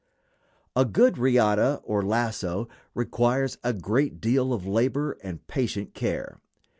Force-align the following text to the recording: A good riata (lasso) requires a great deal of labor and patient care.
A 0.75 0.83
good 0.83 1.19
riata 1.19 1.79
(lasso) 1.87 2.67
requires 2.95 3.59
a 3.63 3.71
great 3.71 4.19
deal 4.19 4.51
of 4.51 4.65
labor 4.65 5.11
and 5.21 5.45
patient 5.45 5.93
care. 5.93 6.39